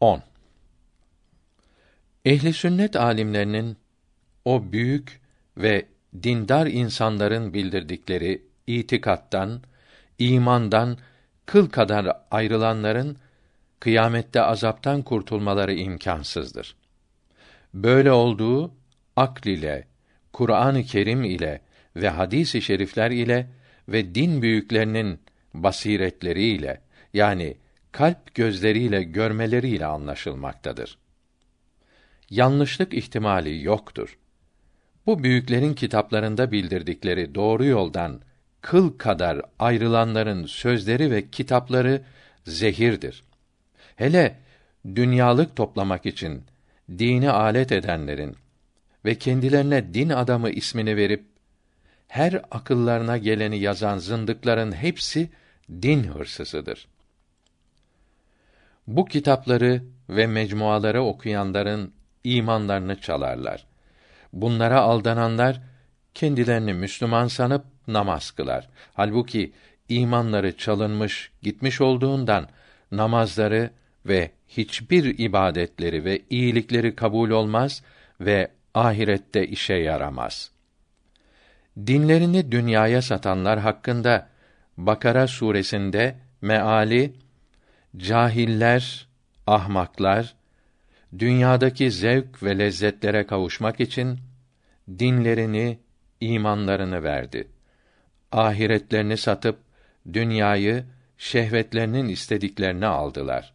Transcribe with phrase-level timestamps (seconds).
[0.00, 0.22] 10.
[2.24, 3.76] Ehli sünnet alimlerinin
[4.44, 5.20] o büyük
[5.56, 5.86] ve
[6.22, 9.62] dindar insanların bildirdikleri itikattan,
[10.18, 10.98] imandan
[11.46, 13.16] kıl kadar ayrılanların
[13.80, 16.76] kıyamette azaptan kurtulmaları imkansızdır.
[17.74, 18.74] Böyle olduğu
[19.16, 19.86] akl ile,
[20.32, 21.60] Kur'an-ı Kerim ile
[21.96, 23.50] ve hadis-i şerifler ile
[23.88, 25.20] ve din büyüklerinin
[25.54, 26.80] basiretleriyle
[27.14, 27.56] yani
[27.92, 30.98] kalp gözleriyle görmeleriyle anlaşılmaktadır.
[32.30, 34.18] Yanlışlık ihtimali yoktur.
[35.06, 38.20] Bu büyüklerin kitaplarında bildirdikleri doğru yoldan
[38.60, 42.02] kıl kadar ayrılanların sözleri ve kitapları
[42.44, 43.24] zehirdir.
[43.96, 44.38] Hele
[44.94, 46.42] dünyalık toplamak için
[46.98, 48.36] dini alet edenlerin
[49.04, 51.24] ve kendilerine din adamı ismini verip
[52.08, 55.30] her akıllarına geleni yazan zındıkların hepsi
[55.82, 56.88] din hırsızıdır.
[58.86, 61.92] Bu kitapları ve mecmuaları okuyanların
[62.24, 63.66] imanlarını çalarlar.
[64.32, 65.60] Bunlara aldananlar
[66.14, 68.68] kendilerini Müslüman sanıp namaz kılar.
[68.94, 69.52] Halbuki
[69.88, 72.48] imanları çalınmış, gitmiş olduğundan
[72.92, 73.70] namazları
[74.06, 77.82] ve hiçbir ibadetleri ve iyilikleri kabul olmaz
[78.20, 80.50] ve ahirette işe yaramaz.
[81.86, 84.28] Dinlerini dünyaya satanlar hakkında
[84.76, 87.12] Bakara suresinde meali
[87.96, 89.08] cahiller,
[89.46, 90.34] ahmaklar
[91.18, 94.18] dünyadaki zevk ve lezzetlere kavuşmak için
[94.98, 95.78] dinlerini,
[96.20, 97.48] imanlarını verdi.
[98.32, 99.58] Ahiretlerini satıp
[100.12, 100.84] dünyayı
[101.18, 103.54] şehvetlerinin istediklerini aldılar.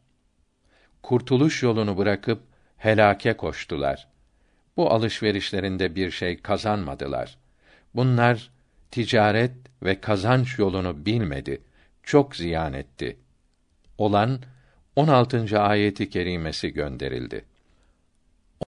[1.03, 2.43] Kurtuluş yolunu bırakıp
[2.77, 4.07] helake koştular.
[4.77, 7.37] Bu alışverişlerinde bir şey kazanmadılar.
[7.95, 8.51] Bunlar
[8.91, 9.51] ticaret
[9.83, 11.61] ve kazanç yolunu bilmedi.
[12.03, 13.17] Çok ziyan etti.
[13.97, 14.39] Olan
[14.95, 15.59] 16.
[15.59, 17.45] ayeti kerimesi gönderildi.